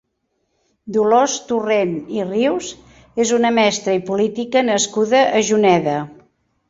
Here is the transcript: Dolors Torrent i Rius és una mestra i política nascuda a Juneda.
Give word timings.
Dolors 0.95 1.35
Torrent 1.51 1.91
i 2.15 2.23
Rius 2.29 2.71
és 3.25 3.35
una 3.39 3.53
mestra 3.59 3.95
i 3.99 4.03
política 4.09 4.65
nascuda 4.71 5.21
a 5.39 5.45
Juneda. 5.51 6.01